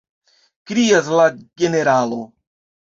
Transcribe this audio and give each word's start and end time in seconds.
krias 0.71 1.11
la 1.21 1.29
generalo. 1.65 2.21